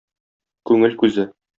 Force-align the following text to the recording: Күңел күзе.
Күңел 0.71 0.97
күзе. 1.05 1.31